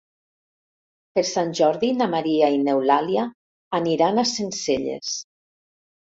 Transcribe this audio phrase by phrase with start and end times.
[1.17, 3.25] Per Sant Jordi na Maria i n'Eulàlia
[3.81, 5.13] aniran a Sencelles.